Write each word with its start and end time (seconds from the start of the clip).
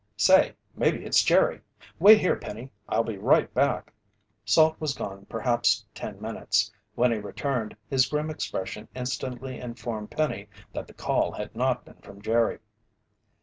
"Say, 0.17 0.53
maybe 0.75 1.05
it's 1.05 1.21
Jerry! 1.21 1.61
Wait 1.99 2.17
here, 2.19 2.35
Penny. 2.35 2.71
I'll 2.89 3.03
be 3.03 3.19
right 3.19 3.53
back." 3.53 3.93
Salt 4.43 4.75
was 4.81 4.95
gone 4.95 5.27
perhaps 5.29 5.85
ten 5.93 6.19
minutes. 6.19 6.71
When 6.95 7.11
he 7.11 7.19
returned, 7.19 7.77
his 7.87 8.07
grim 8.07 8.31
expression 8.31 8.87
instantly 8.95 9.59
informed 9.59 10.09
Penny 10.09 10.47
that 10.73 10.87
the 10.87 10.95
call 10.95 11.31
had 11.33 11.55
not 11.55 11.85
been 11.85 12.01
from 12.01 12.19
Jerry. 12.19 12.57